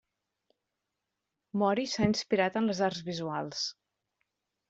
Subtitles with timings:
[1.63, 3.61] Mori s'ha inspirat en les arts visuals.